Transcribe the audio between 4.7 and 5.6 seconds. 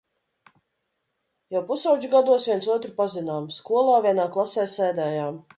sēdējām.